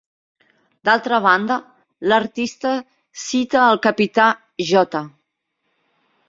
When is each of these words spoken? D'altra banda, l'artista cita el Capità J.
D'altra 0.87 1.19
banda, 1.25 1.57
l'artista 2.11 2.71
cita 3.25 3.61
el 3.75 3.79
Capità 3.85 4.27
J. 4.71 5.05